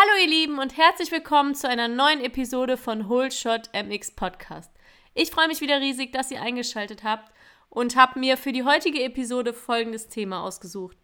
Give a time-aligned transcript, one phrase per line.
[0.00, 4.72] Hallo ihr Lieben und herzlich willkommen zu einer neuen Episode von Whole Shot MX Podcast.
[5.12, 7.30] Ich freue mich wieder riesig, dass ihr eingeschaltet habt
[7.68, 10.96] und habe mir für die heutige Episode folgendes Thema ausgesucht.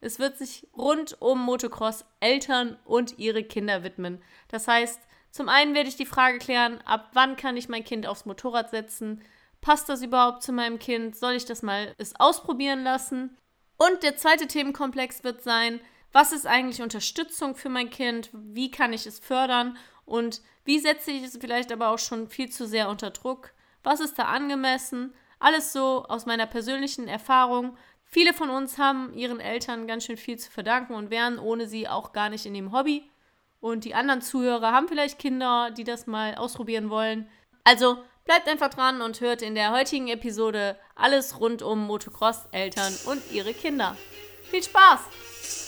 [0.00, 4.22] Es wird sich rund um Motocross Eltern und ihre Kinder widmen.
[4.46, 5.00] Das heißt,
[5.32, 8.70] zum einen werde ich die Frage klären, ab wann kann ich mein Kind aufs Motorrad
[8.70, 9.20] setzen?
[9.62, 11.16] Passt das überhaupt zu meinem Kind?
[11.16, 13.36] Soll ich das mal es ausprobieren lassen?
[13.78, 15.80] Und der zweite Themenkomplex wird sein,
[16.14, 18.30] was ist eigentlich Unterstützung für mein Kind?
[18.32, 19.76] Wie kann ich es fördern?
[20.06, 23.52] Und wie setze ich es vielleicht aber auch schon viel zu sehr unter Druck?
[23.82, 25.12] Was ist da angemessen?
[25.40, 27.76] Alles so aus meiner persönlichen Erfahrung.
[28.04, 31.88] Viele von uns haben ihren Eltern ganz schön viel zu verdanken und wären ohne sie
[31.88, 33.10] auch gar nicht in dem Hobby.
[33.58, 37.28] Und die anderen Zuhörer haben vielleicht Kinder, die das mal ausprobieren wollen.
[37.64, 42.94] Also bleibt einfach dran und hört in der heutigen Episode alles rund um Motocross, Eltern
[43.06, 43.96] und ihre Kinder.
[44.44, 45.63] Viel Spaß!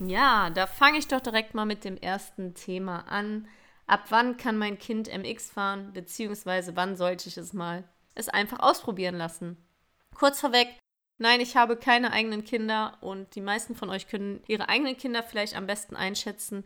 [0.00, 3.48] Ja, da fange ich doch direkt mal mit dem ersten Thema an.
[3.86, 8.60] Ab wann kann mein Kind MX fahren, beziehungsweise wann sollte ich es mal es einfach
[8.60, 9.56] ausprobieren lassen?
[10.14, 10.68] Kurz vorweg,
[11.18, 15.22] nein, ich habe keine eigenen Kinder und die meisten von euch können ihre eigenen Kinder
[15.22, 16.64] vielleicht am besten einschätzen.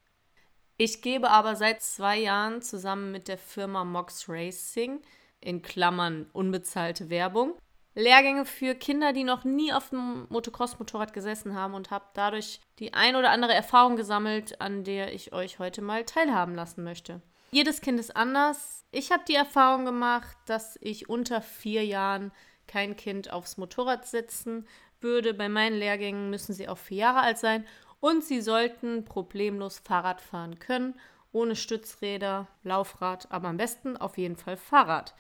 [0.77, 5.01] Ich gebe aber seit zwei Jahren zusammen mit der Firma Mox Racing,
[5.41, 7.55] in Klammern unbezahlte Werbung,
[7.99, 12.95] Lehrgänge für Kinder, die noch nie auf dem Motocross-Motorrad gesessen haben und habe dadurch die
[12.95, 17.21] ein oder andere Erfahrung gesammelt, an der ich euch heute mal teilhaben lassen möchte.
[17.51, 18.85] Jedes Kind ist anders.
[18.93, 22.31] Ich habe die Erfahrung gemacht, dass ich unter vier Jahren
[22.69, 24.69] kein Kind aufs Motorrad setzen
[25.01, 25.35] würde.
[25.35, 27.67] Bei meinen Lehrgängen müssen sie auch vier Jahre alt sein
[27.99, 30.95] und sie sollten problemlos Fahrrad fahren können,
[31.33, 35.15] ohne Stützräder, Laufrad, aber am besten auf jeden Fall Fahrrad.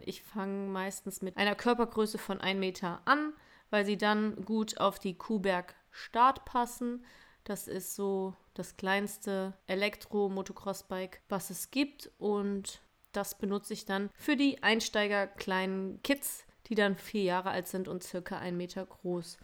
[0.00, 3.32] Ich fange meistens mit einer Körpergröße von 1 Meter an,
[3.70, 7.04] weil sie dann gut auf die Kuhberg Start passen.
[7.44, 12.10] Das ist so das kleinste Elektro-Motocross-Bike, was es gibt.
[12.18, 12.80] Und
[13.12, 17.86] das benutze ich dann für die Einsteiger kleinen Kids, die dann vier Jahre alt sind
[17.86, 19.38] und circa einen Meter groß.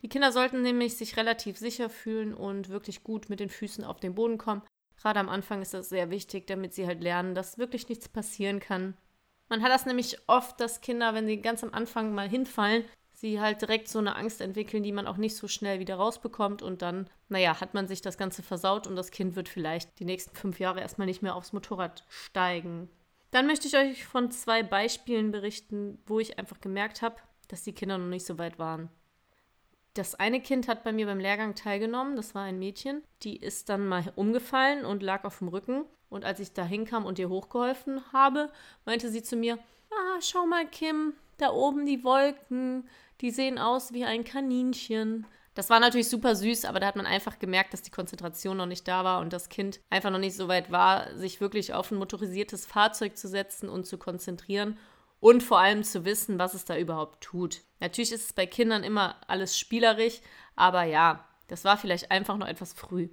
[0.00, 4.00] Die Kinder sollten nämlich sich relativ sicher fühlen und wirklich gut mit den Füßen auf
[4.00, 4.62] den Boden kommen.
[4.96, 8.58] Gerade am Anfang ist das sehr wichtig, damit sie halt lernen, dass wirklich nichts passieren
[8.58, 8.96] kann
[9.52, 13.38] man hat das nämlich oft, dass Kinder, wenn sie ganz am Anfang mal hinfallen, sie
[13.38, 16.62] halt direkt so eine Angst entwickeln, die man auch nicht so schnell wieder rausbekommt.
[16.62, 20.06] Und dann, naja, hat man sich das Ganze versaut und das Kind wird vielleicht die
[20.06, 22.88] nächsten fünf Jahre erstmal nicht mehr aufs Motorrad steigen.
[23.30, 27.16] Dann möchte ich euch von zwei Beispielen berichten, wo ich einfach gemerkt habe,
[27.48, 28.88] dass die Kinder noch nicht so weit waren.
[29.94, 33.02] Das eine Kind hat bei mir beim Lehrgang teilgenommen, das war ein Mädchen.
[33.22, 35.84] Die ist dann mal umgefallen und lag auf dem Rücken.
[36.08, 38.50] Und als ich da hinkam und ihr hochgeholfen habe,
[38.86, 39.58] meinte sie zu mir,
[39.90, 42.88] ah, schau mal, Kim, da oben die Wolken,
[43.20, 45.26] die sehen aus wie ein Kaninchen.
[45.54, 48.66] Das war natürlich super süß, aber da hat man einfach gemerkt, dass die Konzentration noch
[48.66, 51.90] nicht da war und das Kind einfach noch nicht so weit war, sich wirklich auf
[51.90, 54.78] ein motorisiertes Fahrzeug zu setzen und zu konzentrieren
[55.22, 57.60] und vor allem zu wissen, was es da überhaupt tut.
[57.78, 60.20] Natürlich ist es bei Kindern immer alles spielerisch,
[60.56, 63.08] aber ja, das war vielleicht einfach noch etwas früh.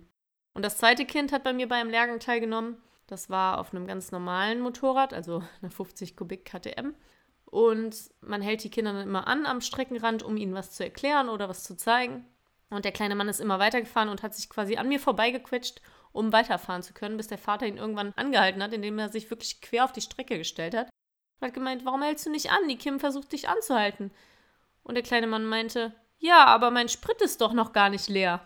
[0.56, 2.78] Und das zweite Kind hat bei mir beim Lehrgang teilgenommen.
[3.06, 6.96] Das war auf einem ganz normalen Motorrad, also einer 50 Kubik KTM.
[7.46, 11.30] Und man hält die Kinder dann immer an am Streckenrand, um ihnen was zu erklären
[11.30, 12.26] oder was zu zeigen.
[12.72, 15.80] Und der kleine Mann ist immer weitergefahren und hat sich quasi an mir vorbeigequetscht,
[16.12, 19.62] um weiterfahren zu können, bis der Vater ihn irgendwann angehalten hat, indem er sich wirklich
[19.62, 20.90] quer auf die Strecke gestellt hat
[21.40, 22.68] und hat gemeint, warum hältst du nicht an?
[22.68, 24.12] Die Kim versucht dich anzuhalten.
[24.84, 28.42] Und der kleine Mann meinte, ja, aber mein Sprit ist doch noch gar nicht leer.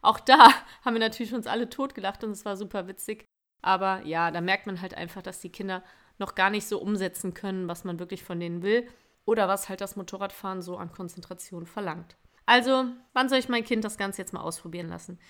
[0.00, 0.48] Auch da
[0.84, 3.26] haben wir natürlich uns alle totgelacht und es war super witzig.
[3.62, 5.84] Aber ja, da merkt man halt einfach, dass die Kinder
[6.18, 8.88] noch gar nicht so umsetzen können, was man wirklich von denen will
[9.24, 12.16] oder was halt das Motorradfahren so an Konzentration verlangt.
[12.44, 15.20] Also, wann soll ich mein Kind das Ganze jetzt mal ausprobieren lassen?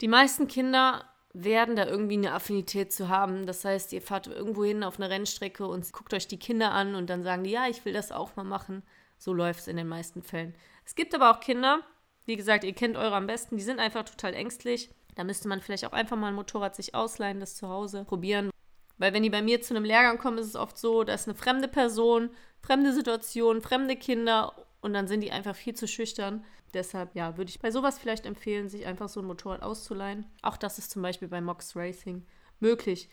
[0.00, 1.04] Die meisten Kinder
[1.34, 3.44] werden da irgendwie eine Affinität zu haben.
[3.44, 6.94] Das heißt, ihr fahrt irgendwo hin auf eine Rennstrecke und guckt euch die Kinder an
[6.94, 8.82] und dann sagen die, ja, ich will das auch mal machen.
[9.18, 10.54] So läuft es in den meisten Fällen.
[10.86, 11.80] Es gibt aber auch Kinder,
[12.24, 14.90] wie gesagt, ihr kennt eure am besten, die sind einfach total ängstlich.
[15.16, 18.50] Da müsste man vielleicht auch einfach mal ein Motorrad sich ausleihen, das zu Hause probieren.
[18.98, 21.28] Weil wenn die bei mir zu einem Lehrgang kommen, ist es oft so, da ist
[21.28, 22.30] eine fremde Person,
[22.62, 26.44] fremde Situation, fremde Kinder und dann sind die einfach viel zu schüchtern.
[26.74, 30.26] Deshalb, ja, würde ich bei sowas vielleicht empfehlen, sich einfach so ein Motorrad auszuleihen.
[30.42, 32.26] Auch das ist zum Beispiel bei Mox Racing
[32.60, 33.08] möglich.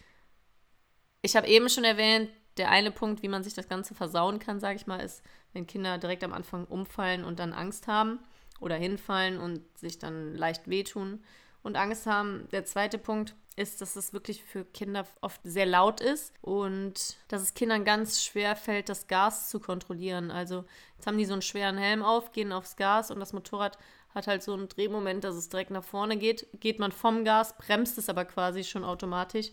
[1.22, 4.60] Ich habe eben schon erwähnt, der eine Punkt, wie man sich das Ganze versauen kann,
[4.60, 5.24] sage ich mal, ist,
[5.54, 8.20] wenn Kinder direkt am Anfang umfallen und dann Angst haben
[8.60, 11.24] oder hinfallen und sich dann leicht wehtun
[11.64, 12.48] und Angst haben.
[12.52, 17.42] Der zweite Punkt ist, dass es wirklich für Kinder oft sehr laut ist und dass
[17.42, 20.32] es Kindern ganz schwer fällt, das Gas zu kontrollieren.
[20.32, 20.64] Also
[20.98, 23.78] jetzt haben die so einen schweren Helm auf, gehen aufs Gas und das Motorrad
[24.14, 26.48] hat halt so einen Drehmoment, dass es direkt nach vorne geht.
[26.60, 29.52] Geht man vom Gas, bremst es aber quasi schon automatisch.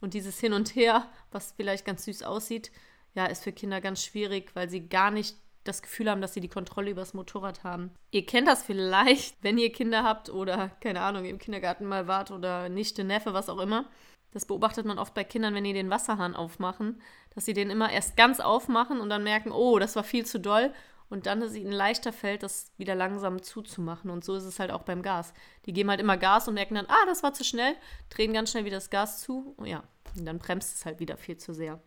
[0.00, 2.70] Und dieses Hin und Her, was vielleicht ganz süß aussieht,
[3.14, 6.40] ja, ist für Kinder ganz schwierig, weil sie gar nicht das Gefühl haben, dass sie
[6.40, 7.90] die Kontrolle über das Motorrad haben.
[8.10, 12.30] Ihr kennt das vielleicht, wenn ihr Kinder habt oder, keine Ahnung, im Kindergarten mal wart
[12.30, 13.86] oder Nichte, Neffe, was auch immer.
[14.32, 17.00] Das beobachtet man oft bei Kindern, wenn die den Wasserhahn aufmachen,
[17.34, 20.38] dass sie den immer erst ganz aufmachen und dann merken, oh, das war viel zu
[20.38, 20.72] doll.
[21.10, 24.10] Und dann ist es ihnen leichter fällt, das wieder langsam zuzumachen.
[24.10, 25.32] Und so ist es halt auch beim Gas.
[25.64, 27.74] Die geben halt immer Gas und merken dann, ah, das war zu schnell,
[28.10, 29.54] drehen ganz schnell wieder das Gas zu.
[29.56, 29.84] Und ja,
[30.16, 31.80] und dann bremst es halt wieder viel zu sehr.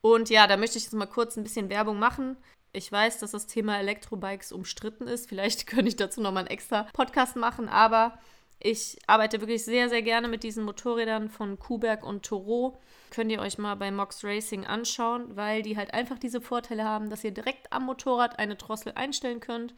[0.00, 2.38] Und ja, da möchte ich jetzt mal kurz ein bisschen Werbung machen.
[2.72, 5.28] Ich weiß, dass das Thema Elektrobikes umstritten ist.
[5.28, 8.18] Vielleicht könnte ich dazu nochmal einen extra Podcast machen, aber
[8.62, 12.78] ich arbeite wirklich sehr, sehr gerne mit diesen Motorrädern von Kuberg und Toro.
[13.10, 17.08] Könnt ihr euch mal bei Mox Racing anschauen, weil die halt einfach diese Vorteile haben,
[17.08, 19.74] dass ihr direkt am Motorrad eine Drossel einstellen könnt.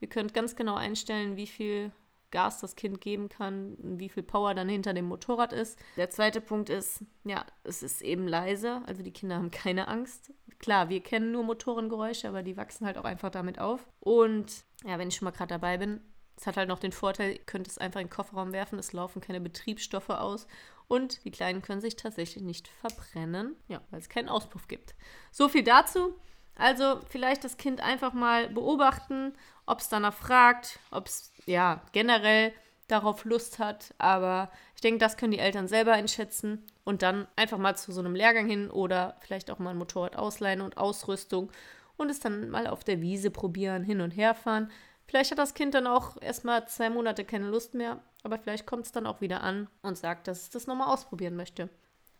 [0.00, 1.92] Ihr könnt ganz genau einstellen, wie viel
[2.30, 5.78] Gas das Kind geben kann, wie viel Power dann hinter dem Motorrad ist.
[5.96, 10.32] Der zweite Punkt ist, ja, es ist eben leise, also die Kinder haben keine Angst.
[10.58, 13.86] Klar, wir kennen nur Motorengeräusche, aber die wachsen halt auch einfach damit auf.
[14.00, 16.00] Und ja, wenn ich schon mal gerade dabei bin,
[16.36, 18.92] es hat halt noch den Vorteil, ihr könnt es einfach in den Kofferraum werfen, es
[18.92, 20.46] laufen keine Betriebsstoffe aus
[20.88, 24.94] und die Kleinen können sich tatsächlich nicht verbrennen, ja, weil es keinen Auspuff gibt.
[25.30, 26.14] So viel dazu.
[26.56, 29.34] Also vielleicht das Kind einfach mal beobachten,
[29.66, 32.52] ob es danach fragt, ob es ja generell
[32.88, 33.94] darauf Lust hat.
[33.98, 38.00] Aber ich denke, das können die Eltern selber einschätzen und dann einfach mal zu so
[38.00, 41.50] einem Lehrgang hin oder vielleicht auch mal ein Motorrad ausleihen und Ausrüstung
[41.96, 44.70] und es dann mal auf der Wiese probieren, hin und her fahren.
[45.06, 48.86] Vielleicht hat das Kind dann auch erstmal zwei Monate keine Lust mehr, aber vielleicht kommt
[48.86, 51.68] es dann auch wieder an und sagt, dass es das nochmal ausprobieren möchte.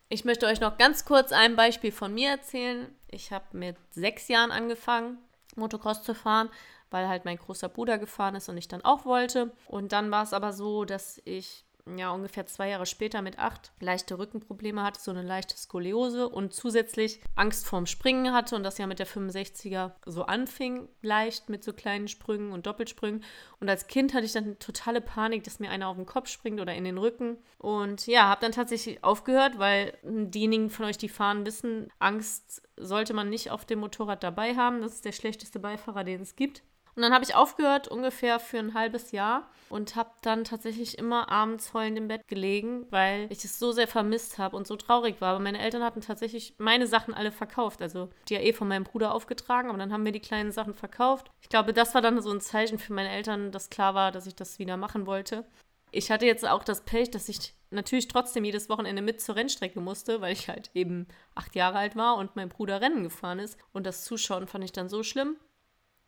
[0.09, 2.87] Ich möchte euch noch ganz kurz ein Beispiel von mir erzählen.
[3.09, 5.17] Ich habe mit sechs Jahren angefangen,
[5.55, 6.49] Motocross zu fahren,
[6.89, 9.51] weil halt mein großer Bruder gefahren ist und ich dann auch wollte.
[9.67, 13.71] Und dann war es aber so, dass ich ja ungefähr zwei Jahre später mit acht
[13.79, 18.77] leichte Rückenprobleme hatte, so eine leichte Skoliose und zusätzlich Angst vorm Springen hatte und das
[18.77, 23.23] ja mit der 65er so anfing, leicht mit so kleinen Sprüngen und Doppelsprüngen.
[23.59, 26.59] Und als Kind hatte ich dann totale Panik, dass mir einer auf den Kopf springt
[26.59, 27.37] oder in den Rücken.
[27.57, 33.13] Und ja, habe dann tatsächlich aufgehört, weil diejenigen von euch, die fahren, wissen, Angst sollte
[33.13, 34.81] man nicht auf dem Motorrad dabei haben.
[34.81, 36.63] Das ist der schlechteste Beifahrer, den es gibt.
[36.97, 41.29] Und dann habe ich aufgehört, ungefähr für ein halbes Jahr und habe dann tatsächlich immer
[41.29, 45.21] abends heulend im Bett gelegen, weil ich es so sehr vermisst habe und so traurig
[45.21, 45.35] war.
[45.35, 47.83] Aber meine Eltern hatten tatsächlich meine Sachen alle verkauft.
[47.83, 50.73] Also die ja eh von meinem Bruder aufgetragen, aber dann haben wir die kleinen Sachen
[50.73, 51.29] verkauft.
[51.39, 54.25] Ich glaube, das war dann so ein Zeichen für meine Eltern, dass klar war, dass
[54.25, 55.45] ich das wieder machen wollte.
[55.91, 59.81] Ich hatte jetzt auch das Pech, dass ich natürlich trotzdem jedes Wochenende mit zur Rennstrecke
[59.81, 63.59] musste, weil ich halt eben acht Jahre alt war und mein Bruder Rennen gefahren ist.
[63.71, 65.37] Und das Zuschauen fand ich dann so schlimm.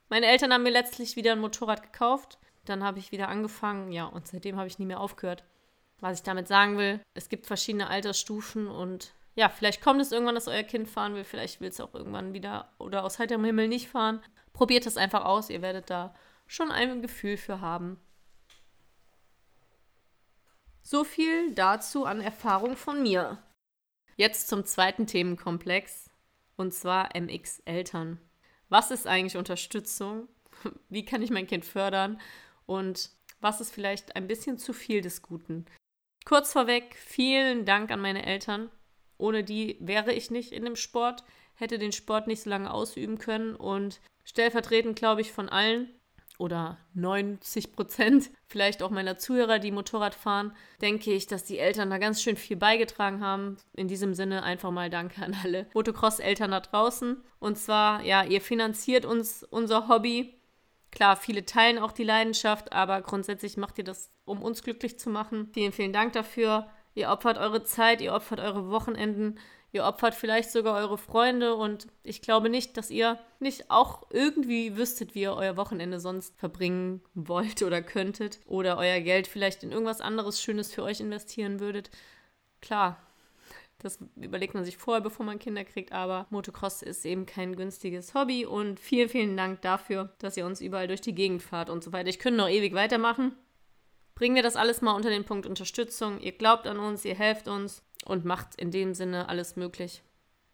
[0.09, 2.39] Meine Eltern haben mir letztlich wieder ein Motorrad gekauft.
[2.65, 5.43] Dann habe ich wieder angefangen, ja, und seitdem habe ich nie mehr aufgehört.
[5.99, 10.35] Was ich damit sagen will, es gibt verschiedene Altersstufen und ja, vielleicht kommt es irgendwann,
[10.35, 13.67] dass euer Kind fahren will, vielleicht will es auch irgendwann wieder oder aus heiterem Himmel
[13.67, 14.21] nicht fahren.
[14.53, 16.13] Probiert es einfach aus, ihr werdet da
[16.47, 17.99] schon ein Gefühl für haben.
[20.81, 23.37] So viel dazu an Erfahrung von mir.
[24.15, 26.09] Jetzt zum zweiten Themenkomplex,
[26.55, 28.19] und zwar MX Eltern
[28.69, 30.27] was ist eigentlich Unterstützung?
[30.89, 32.19] Wie kann ich mein Kind fördern?
[32.65, 33.11] Und
[33.41, 35.65] was ist vielleicht ein bisschen zu viel des Guten?
[36.25, 38.69] Kurz vorweg, vielen Dank an meine Eltern.
[39.17, 41.23] Ohne die wäre ich nicht in dem Sport,
[41.55, 45.89] hätte den Sport nicht so lange ausüben können und stellvertretend, glaube ich, von allen
[46.39, 51.89] oder 90 Prozent vielleicht auch meiner Zuhörer, die Motorrad fahren, denke ich, dass die Eltern
[51.89, 53.57] da ganz schön viel beigetragen haben.
[53.75, 57.21] In diesem Sinne einfach mal Danke an alle Motocross-Eltern da draußen.
[57.39, 60.39] Und zwar, ja, ihr finanziert uns unser Hobby.
[60.91, 65.09] Klar, viele teilen auch die Leidenschaft, aber grundsätzlich macht ihr das, um uns glücklich zu
[65.09, 65.49] machen.
[65.53, 66.69] Vielen, vielen Dank dafür.
[66.99, 69.39] Ihr opfert eure Zeit, ihr opfert eure Wochenenden
[69.71, 74.77] Ihr opfert vielleicht sogar eure Freunde und ich glaube nicht, dass ihr nicht auch irgendwie
[74.77, 79.71] wüsstet, wie ihr euer Wochenende sonst verbringen wollt oder könntet oder euer Geld vielleicht in
[79.71, 81.91] irgendwas anderes Schönes für euch investieren würdet.
[82.61, 82.97] Klar,
[83.77, 88.15] das überlegt man sich vorher, bevor man Kinder kriegt, aber Motocross ist eben kein günstiges
[88.15, 91.83] Hobby und vielen, vielen Dank dafür, dass ihr uns überall durch die Gegend fahrt und
[91.83, 92.09] so weiter.
[92.09, 93.33] Ich könnte noch ewig weitermachen.
[94.19, 96.19] Bringen wir das alles mal unter den Punkt Unterstützung.
[96.19, 100.03] Ihr glaubt an uns, ihr helft uns und macht in dem Sinne alles möglich.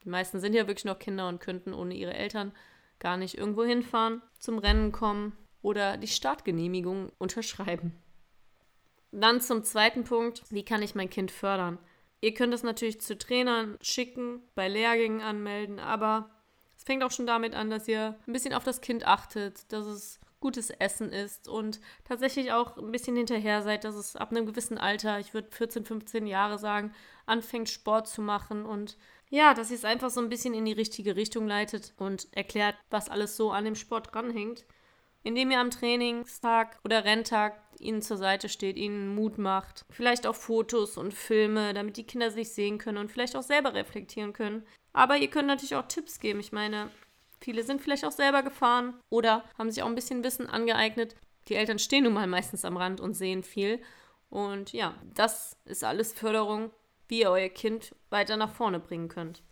[0.04, 2.52] Die meisten sind ja wirklich noch Kinder und könnten ohne ihre Eltern
[3.00, 7.92] gar nicht irgendwo hinfahren, zum Rennen kommen oder die Startgenehmigung unterschreiben.
[9.12, 11.80] Dann zum zweiten Punkt, wie kann ich mein Kind fördern?
[12.22, 16.30] Ihr könnt es natürlich zu Trainern schicken, bei Lehrgängen anmelden, aber
[16.78, 19.88] es fängt auch schon damit an, dass ihr ein bisschen auf das Kind achtet, dass
[19.88, 24.46] es gutes Essen ist und tatsächlich auch ein bisschen hinterher seid, dass es ab einem
[24.46, 26.94] gewissen Alter, ich würde 14, 15 Jahre sagen,
[27.26, 28.98] anfängt Sport zu machen und
[29.30, 32.76] ja, dass ihr es einfach so ein bisschen in die richtige Richtung leitet und erklärt,
[32.90, 34.66] was alles so an dem Sport dranhängt
[35.26, 39.84] indem ihr am Trainingstag oder Renntag ihnen zur Seite steht, ihnen Mut macht.
[39.90, 43.74] Vielleicht auch Fotos und Filme, damit die Kinder sich sehen können und vielleicht auch selber
[43.74, 44.64] reflektieren können.
[44.94, 46.40] Aber ihr könnt natürlich auch Tipps geben.
[46.40, 46.92] Ich meine,
[47.42, 51.16] viele sind vielleicht auch selber gefahren oder haben sich auch ein bisschen Wissen angeeignet.
[51.48, 53.82] Die Eltern stehen nun mal meistens am Rand und sehen viel.
[54.30, 56.72] Und ja, das ist alles Förderung,
[57.08, 59.44] wie ihr euer Kind weiter nach vorne bringen könnt.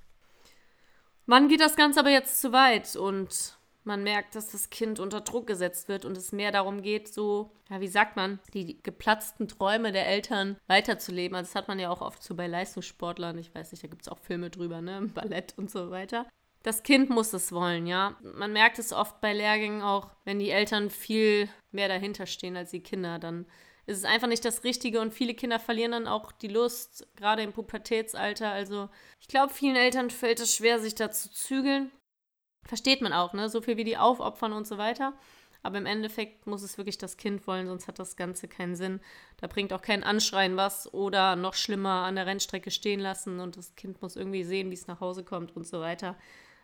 [1.26, 2.96] Wann geht das Ganze aber jetzt zu weit?
[2.96, 7.08] Und man merkt, dass das Kind unter Druck gesetzt wird und es mehr darum geht,
[7.08, 11.36] so, ja, wie sagt man, die geplatzten Träume der Eltern weiterzuleben.
[11.36, 14.04] Also das hat man ja auch oft so bei Leistungssportlern, ich weiß nicht, da gibt
[14.04, 16.26] es auch Filme drüber, ne, Ballett und so weiter.
[16.64, 18.18] Das Kind muss es wollen, ja.
[18.22, 22.72] Man merkt es oft bei Lehrgängen auch, wenn die Eltern viel mehr dahinter stehen als
[22.72, 23.46] die Kinder, dann
[23.86, 27.44] ist es einfach nicht das Richtige und viele Kinder verlieren dann auch die Lust, gerade
[27.44, 28.50] im Pubertätsalter.
[28.50, 28.90] Also
[29.20, 31.92] ich glaube, vielen Eltern fällt es schwer, sich da zu zügeln.
[32.66, 33.50] Versteht man auch, ne?
[33.50, 35.14] So viel wie die aufopfern und so weiter.
[35.64, 39.02] Aber im Endeffekt muss es wirklich das Kind wollen, sonst hat das Ganze keinen Sinn.
[39.38, 43.58] Da bringt auch kein Anschreien was oder noch schlimmer an der Rennstrecke stehen lassen und
[43.58, 46.18] das Kind muss irgendwie sehen, wie es nach Hause kommt und so weiter.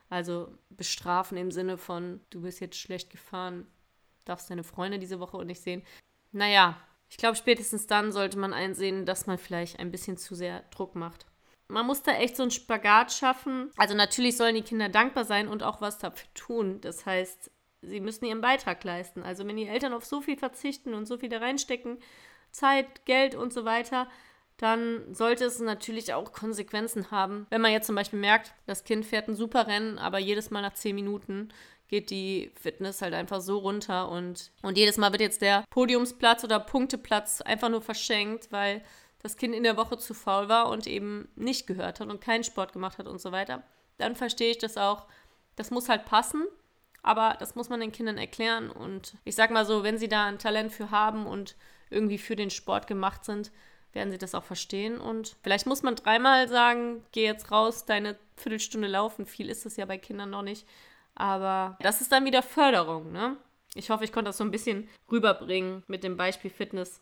[0.09, 3.67] Also bestrafen im Sinne von, du bist jetzt schlecht gefahren,
[4.25, 5.83] darfst deine Freunde diese Woche nicht sehen.
[6.31, 6.77] Naja,
[7.09, 10.95] ich glaube, spätestens dann sollte man einsehen, dass man vielleicht ein bisschen zu sehr Druck
[10.95, 11.25] macht
[11.69, 13.71] man muss da echt so einen Spagat schaffen.
[13.77, 16.81] Also natürlich sollen die Kinder dankbar sein und auch was dafür tun.
[16.81, 17.51] Das heißt,
[17.81, 19.23] sie müssen ihren Beitrag leisten.
[19.23, 21.99] Also wenn die Eltern auf so viel verzichten und so viel da reinstecken,
[22.51, 24.09] Zeit, Geld und so weiter,
[24.59, 27.47] dann sollte es natürlich auch Konsequenzen haben.
[27.49, 30.61] Wenn man jetzt zum Beispiel merkt, das Kind fährt ein super Rennen, aber jedes Mal
[30.61, 31.49] nach zehn Minuten
[31.87, 36.43] geht die Fitness halt einfach so runter und, und jedes Mal wird jetzt der Podiumsplatz
[36.43, 38.83] oder Punkteplatz einfach nur verschenkt, weil
[39.23, 42.43] das Kind in der Woche zu faul war und eben nicht gehört hat und keinen
[42.43, 43.63] Sport gemacht hat und so weiter,
[43.97, 45.07] dann verstehe ich das auch.
[45.55, 46.45] Das muss halt passen,
[47.01, 48.69] aber das muss man den Kindern erklären.
[48.69, 51.55] Und ich sag mal so, wenn sie da ein Talent für haben und
[51.89, 53.51] irgendwie für den Sport gemacht sind,
[53.93, 54.99] werden sie das auch verstehen.
[54.99, 59.25] Und vielleicht muss man dreimal sagen, geh jetzt raus, deine Viertelstunde laufen.
[59.25, 60.67] Viel ist es ja bei Kindern noch nicht.
[61.15, 63.37] Aber das ist dann wieder Förderung, ne?
[63.75, 67.01] Ich hoffe, ich konnte das so ein bisschen rüberbringen mit dem Beispiel Fitness.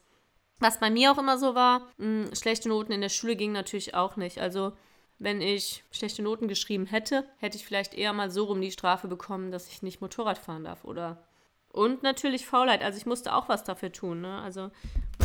[0.60, 3.54] Was bei mir auch immer so war, mh, hm, schlechte Noten in der Schule gingen
[3.54, 4.40] natürlich auch nicht.
[4.40, 4.74] Also
[5.20, 9.08] wenn ich schlechte Noten geschrieben hätte, hätte ich vielleicht eher mal so rum die Strafe
[9.08, 11.24] bekommen, dass ich nicht Motorrad fahren darf oder
[11.70, 12.82] und natürlich Faulheit.
[12.82, 14.22] Also ich musste auch was dafür tun.
[14.22, 14.42] Ne?
[14.42, 14.72] Also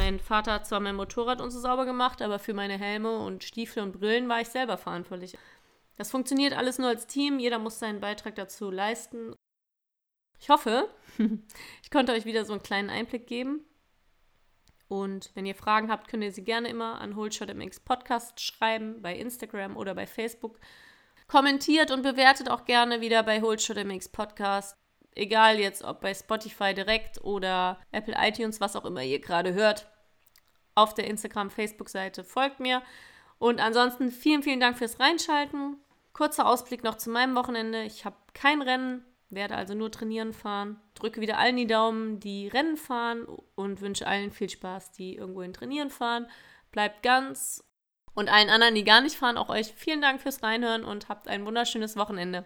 [0.03, 3.45] mein Vater hat zwar mein Motorrad und so sauber gemacht, aber für meine Helme und
[3.45, 5.39] Stiefel und Brillen war ich selber verantwortlich.
[5.97, 7.39] Das funktioniert alles nur als Team.
[7.39, 9.37] Jeder muss seinen Beitrag dazu leisten.
[10.41, 10.89] Ich hoffe,
[11.83, 13.65] ich konnte euch wieder so einen kleinen Einblick geben.
[14.89, 19.17] Und wenn ihr Fragen habt, könnt ihr sie gerne immer an HoldShotMX Podcast schreiben, bei
[19.17, 20.59] Instagram oder bei Facebook.
[21.29, 24.82] Kommentiert und bewertet auch gerne wieder bei HoldShotMX Podcast.
[25.15, 29.87] Egal jetzt, ob bei Spotify direkt oder Apple iTunes, was auch immer ihr gerade hört.
[30.75, 32.83] Auf der Instagram, Facebook-Seite folgt mir.
[33.39, 35.77] Und ansonsten vielen, vielen Dank fürs Reinschalten.
[36.13, 37.83] Kurzer Ausblick noch zu meinem Wochenende.
[37.83, 40.81] Ich habe kein Rennen werde also nur trainieren fahren.
[40.95, 45.53] Drücke wieder allen die Daumen, die Rennen fahren und wünsche allen viel Spaß, die irgendwohin
[45.53, 46.27] trainieren fahren.
[46.71, 47.65] Bleibt ganz
[48.15, 51.29] und allen anderen, die gar nicht fahren, auch euch vielen Dank fürs Reinhören und habt
[51.29, 52.45] ein wunderschönes Wochenende.